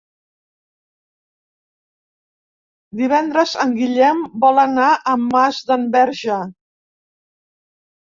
[3.03, 6.45] Divendres en Guillem vol anar a Masdenverge.